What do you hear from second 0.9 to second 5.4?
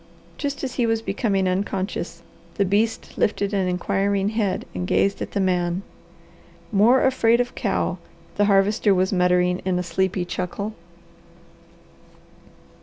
becoming unconscious the beast lifted an inquiring head and gazed at the